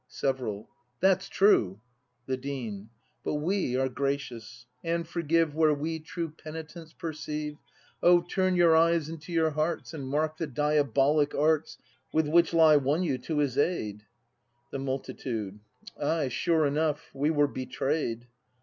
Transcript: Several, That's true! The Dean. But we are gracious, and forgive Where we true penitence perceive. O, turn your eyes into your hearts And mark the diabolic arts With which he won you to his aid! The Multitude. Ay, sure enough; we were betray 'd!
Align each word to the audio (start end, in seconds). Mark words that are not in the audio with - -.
Several, 0.07 0.67
That's 0.99 1.29
true! 1.29 1.79
The 2.25 2.35
Dean. 2.35 2.89
But 3.23 3.35
we 3.35 3.75
are 3.77 3.87
gracious, 3.87 4.65
and 4.83 5.07
forgive 5.07 5.53
Where 5.53 5.75
we 5.75 5.99
true 5.99 6.31
penitence 6.31 6.91
perceive. 6.91 7.59
O, 8.01 8.21
turn 8.23 8.55
your 8.55 8.75
eyes 8.75 9.09
into 9.09 9.31
your 9.31 9.51
hearts 9.51 9.93
And 9.93 10.07
mark 10.09 10.37
the 10.37 10.47
diabolic 10.47 11.35
arts 11.35 11.77
With 12.11 12.27
which 12.27 12.49
he 12.49 12.57
won 12.57 13.03
you 13.03 13.19
to 13.19 13.37
his 13.37 13.59
aid! 13.59 14.03
The 14.71 14.79
Multitude. 14.79 15.59
Ay, 16.01 16.29
sure 16.29 16.65
enough; 16.65 17.11
we 17.13 17.29
were 17.29 17.47
betray 17.47 18.15
'd! 18.15 18.25